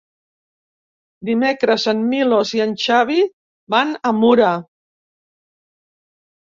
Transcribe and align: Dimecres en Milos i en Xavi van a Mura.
Dimecres 1.29 1.85
en 1.93 2.01
Milos 2.15 2.55
i 2.61 2.63
en 2.67 2.75
Xavi 2.87 3.21
van 3.77 3.95
a 4.13 4.17
Mura. 4.25 4.51